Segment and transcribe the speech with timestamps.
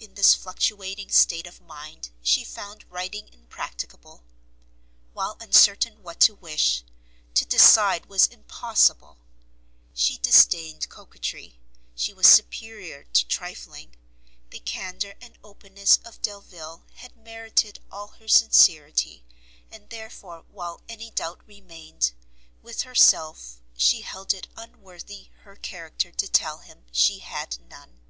[0.00, 4.24] In this fluctuating state of mind she found writing impracticable;
[5.12, 6.82] while uncertain what to wish,
[7.34, 9.18] to decide was impossible.
[9.94, 11.60] She disdained coquetry,
[11.94, 13.94] she was superior to trifling,
[14.50, 19.24] the candour and openness of Delvile had merited all her sincerity,
[19.70, 22.10] and therefore while any doubt remained,
[22.64, 28.00] with herself, she held it unworthy her character to tell him she had none.